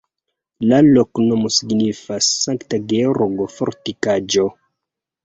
[0.69, 4.49] La loknomo signifas Sankta Georgo-fortikaĵo.